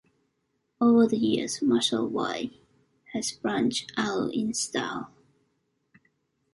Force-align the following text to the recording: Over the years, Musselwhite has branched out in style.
Over 0.81 1.05
the 1.05 1.15
years, 1.17 1.59
Musselwhite 1.59 2.57
has 3.13 3.33
branched 3.33 3.91
out 3.97 4.33
in 4.33 4.51
style. 4.55 5.13